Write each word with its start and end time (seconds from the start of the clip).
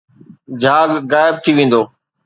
جھاگ 0.61 0.89
غائب 1.11 1.35
ٿي 1.43 1.51
ويندو 1.55 1.81